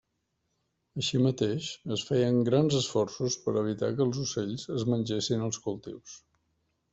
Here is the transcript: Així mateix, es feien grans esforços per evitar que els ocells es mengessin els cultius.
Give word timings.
Així 1.01 1.19
mateix, 1.25 1.67
es 1.95 2.05
feien 2.07 2.39
grans 2.47 2.77
esforços 2.79 3.37
per 3.45 3.53
evitar 3.61 3.91
que 4.01 4.05
els 4.07 4.23
ocells 4.25 4.65
es 4.79 4.87
mengessin 4.95 5.47
els 5.51 5.63
cultius. 5.69 6.19